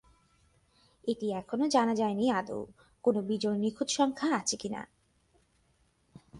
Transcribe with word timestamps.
এটি 1.07 1.27
এখনও 1.31 1.67
জানা 1.67 1.93
যায়নি 1.95 2.25
আদৌ 2.31 2.61
কোনো 3.03 3.19
বিজোড় 3.21 3.57
নিখুঁত 3.57 3.89
সংখ্যা 3.89 4.29
আছে 4.35 4.55
কিনা। 4.57 4.81